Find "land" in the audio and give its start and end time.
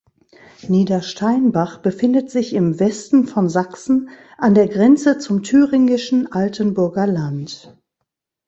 7.05-7.77